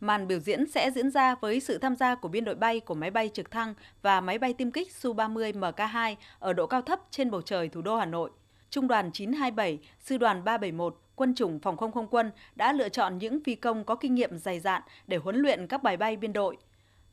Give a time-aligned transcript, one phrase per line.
[0.00, 2.94] Màn biểu diễn sẽ diễn ra với sự tham gia của biên đội bay của
[2.94, 7.00] máy bay trực thăng và máy bay tiêm kích Su-30 Mk2 ở độ cao thấp
[7.10, 8.30] trên bầu trời thủ đô Hà Nội.
[8.70, 13.18] Trung đoàn 927, Sư đoàn 371, Quân chủng Phòng không không quân đã lựa chọn
[13.18, 16.32] những phi công có kinh nghiệm dày dạn để huấn luyện các bài bay biên
[16.32, 16.56] đội.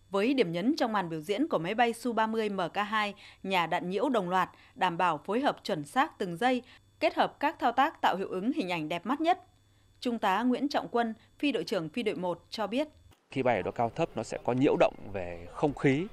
[0.09, 3.13] Với điểm nhấn trong màn biểu diễn của máy bay Su-30 Mk2,
[3.43, 6.61] nhà đạn nhiễu đồng loạt, đảm bảo phối hợp chuẩn xác từng giây,
[6.99, 9.43] kết hợp các thao tác tạo hiệu ứng hình ảnh đẹp mắt nhất.
[10.05, 12.87] Trung tá Nguyễn Trọng Quân, phi đội trưởng phi đội 1 cho biết.
[13.31, 16.07] Khi bay ở độ cao thấp nó sẽ có nhiễu động về không khí,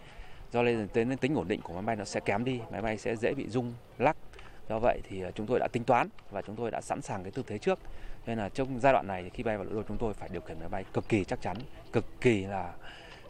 [0.52, 2.98] do nên tính, tính ổn định của máy bay nó sẽ kém đi, máy bay
[2.98, 4.16] sẽ dễ bị rung, lắc.
[4.68, 7.22] Do vậy thì à, chúng tôi đã tính toán và chúng tôi đã sẵn sàng
[7.22, 7.78] cái tư thế trước.
[8.26, 10.40] Nên là trong giai đoạn này khi bay vào nội đô chúng tôi phải điều
[10.40, 11.56] khiển máy bay cực kỳ chắc chắn,
[11.92, 12.72] cực kỳ là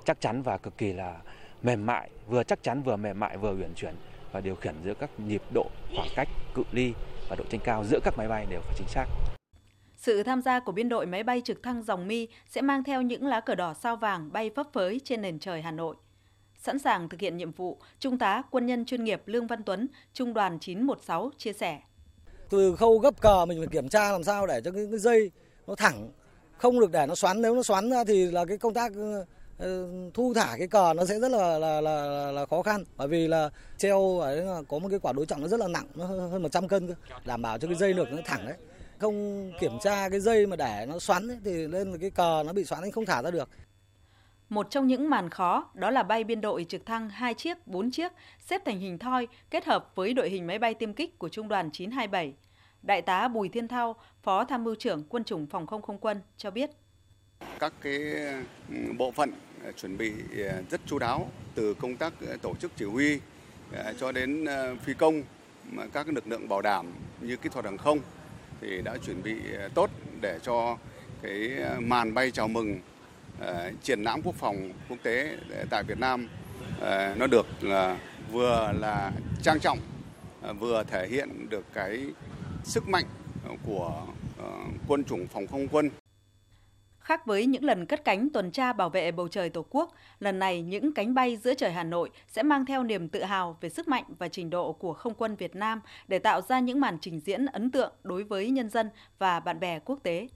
[0.05, 1.17] chắc chắn và cực kỳ là
[1.62, 3.95] mềm mại, vừa chắc chắn vừa mềm mại vừa uyển chuyển
[4.33, 6.92] và điều khiển giữa các nhịp độ, khoảng cách, cự ly
[7.29, 9.05] và độ trên cao giữa các máy bay đều phải chính xác.
[10.02, 13.02] Sự tham gia của biên đội máy bay trực thăng dòng mi sẽ mang theo
[13.02, 15.97] những lá cờ đỏ sao vàng bay phấp phới trên nền trời Hà Nội.
[16.59, 19.89] Sẵn sàng thực hiện nhiệm vụ, Trung tá quân nhân chuyên nghiệp Lương Văn Tuấn,
[20.14, 21.80] Trung đoàn 916 chia sẻ.
[22.50, 25.30] Từ khâu gấp cờ mình phải kiểm tra làm sao để cho cái, cái dây
[25.67, 26.11] nó thẳng,
[26.56, 27.42] không được để nó xoắn.
[27.42, 29.25] Nếu nó xoắn ra thì là cái công tác ờ,
[29.58, 33.08] ờ, thu thả cái cờ nó sẽ rất là là là, là khó khăn bởi
[33.08, 36.05] vì là treo ấy có một cái quả đối trọng nó rất là nặng nó
[36.05, 38.56] hơn 100 cân cơ đảm bảo cho cái dây được nó thẳng đấy
[39.03, 42.53] không kiểm tra cái dây mà để nó xoắn ấy, thì lên cái cờ nó
[42.53, 43.48] bị xoắn anh không thả ra được.
[44.48, 47.91] Một trong những màn khó đó là bay biên đội trực thăng 2 chiếc, 4
[47.91, 51.28] chiếc xếp thành hình thoi kết hợp với đội hình máy bay tiêm kích của
[51.28, 52.34] Trung đoàn 927.
[52.83, 56.20] Đại tá Bùi Thiên Thao, Phó Tham mưu trưởng Quân chủng Phòng không không quân
[56.36, 56.70] cho biết.
[57.58, 58.00] Các cái
[58.98, 59.33] bộ phận
[59.64, 63.20] ờ, chuẩn bị ờ, rất chú đáo từ công tác ờ, tổ chức chỉ huy
[64.00, 64.47] cho đến
[64.84, 65.23] phi công
[65.92, 66.86] các lực lượng bảo đảm
[67.20, 67.98] như kỹ thuật hàng không
[68.62, 70.77] thì đã chuẩn bị ờ, tốt để cho
[71.22, 72.80] cái ờ, màn bay chào mừng
[73.42, 73.48] uh,
[73.82, 75.36] triển lãm quốc phòng quốc tế
[75.70, 76.28] tại Việt Nam
[76.78, 77.98] uh, nó được là
[78.33, 79.78] vừa là trang trọng
[80.50, 82.06] uh, vừa thể hiện được cái
[82.64, 83.05] sức mạnh
[83.67, 84.02] của
[84.40, 85.90] uh, quân chủng phòng không quân
[87.12, 90.39] Khác với những lần cất cánh tuần tra bảo vệ bầu trời Tổ quốc, lần
[90.39, 93.68] này những cánh bay giữa trời Hà Nội sẽ mang theo niềm tự hào về
[93.68, 96.98] sức mạnh và trình độ của không quân Việt Nam để tạo ra những màn
[97.01, 100.28] trình diễn ấn tượng đối với nhân dân và bạn bè quốc tế.